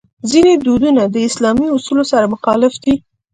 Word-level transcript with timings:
ځینې 0.29 0.53
دودونه 0.65 1.01
د 1.07 1.15
اسلامي 1.29 1.67
اصولو 1.75 2.03
سره 2.11 2.31
مخالف 2.33 2.73
دي. 2.83 2.95